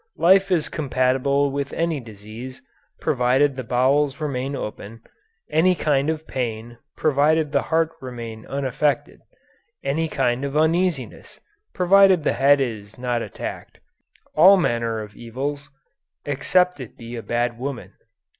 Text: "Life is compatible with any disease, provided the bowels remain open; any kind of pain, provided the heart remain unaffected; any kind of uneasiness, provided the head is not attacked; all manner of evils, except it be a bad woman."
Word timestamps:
"Life 0.17 0.51
is 0.51 0.67
compatible 0.67 1.51
with 1.51 1.73
any 1.73 1.99
disease, 1.99 2.63
provided 2.99 3.55
the 3.55 3.63
bowels 3.63 4.19
remain 4.19 4.55
open; 4.55 5.03
any 5.47 5.75
kind 5.75 6.09
of 6.09 6.25
pain, 6.25 6.79
provided 6.97 7.51
the 7.51 7.61
heart 7.61 7.91
remain 8.01 8.43
unaffected; 8.47 9.21
any 9.83 10.07
kind 10.09 10.43
of 10.43 10.57
uneasiness, 10.57 11.39
provided 11.75 12.23
the 12.23 12.33
head 12.33 12.59
is 12.59 12.97
not 12.97 13.21
attacked; 13.21 13.77
all 14.33 14.57
manner 14.57 15.01
of 15.01 15.15
evils, 15.15 15.69
except 16.25 16.79
it 16.79 16.97
be 16.97 17.15
a 17.15 17.21
bad 17.21 17.59
woman." 17.59 17.93